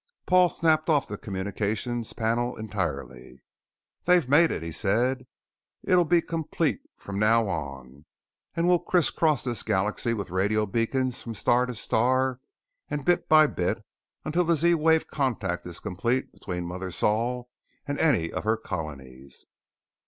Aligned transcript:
Paul 0.25 0.49
snapped 0.49 0.89
off 0.89 1.07
the 1.07 1.15
communications 1.15 2.13
panel 2.13 2.57
entirely. 2.57 3.43
"They've 4.05 4.27
made 4.27 4.49
it," 4.49 4.63
he 4.63 4.71
said. 4.71 5.27
"It'll 5.83 6.05
be 6.05 6.23
complete 6.23 6.81
from 6.97 7.19
now 7.19 7.47
on. 7.47 8.05
And 8.55 8.67
we'll 8.67 8.79
criss 8.79 9.11
cross 9.11 9.43
this 9.43 9.61
galaxy 9.61 10.15
with 10.15 10.31
radio 10.31 10.65
beacons 10.65 11.21
from 11.21 11.35
star 11.35 11.67
to 11.67 11.75
star 11.75 12.39
and 12.89 13.05
bit 13.05 13.29
by 13.29 13.45
bit 13.45 13.85
until 14.25 14.43
the 14.43 14.55
Z 14.55 14.73
wave 14.73 15.05
contact 15.07 15.67
is 15.67 15.79
complete 15.79 16.31
between 16.31 16.65
Mother 16.65 16.89
Sol 16.89 17.51
and 17.85 17.99
any 17.99 18.31
of 18.31 18.43
her 18.43 18.57
Colonies." 18.57 19.45